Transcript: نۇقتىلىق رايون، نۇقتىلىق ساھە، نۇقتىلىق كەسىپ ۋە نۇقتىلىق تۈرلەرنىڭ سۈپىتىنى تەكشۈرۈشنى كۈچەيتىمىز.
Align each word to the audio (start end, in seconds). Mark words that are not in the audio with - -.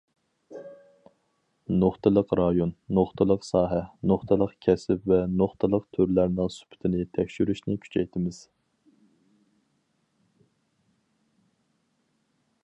نۇقتىلىق 1.81 2.31
رايون، 2.39 2.71
نۇقتىلىق 2.99 3.45
ساھە، 3.49 3.81
نۇقتىلىق 4.13 4.55
كەسىپ 4.67 5.05
ۋە 5.13 5.19
نۇقتىلىق 5.35 5.85
تۈرلەرنىڭ 5.99 6.51
سۈپىتىنى 6.57 7.03
تەكشۈرۈشنى 7.19 7.79
كۈچەيتىمىز. 7.85 8.43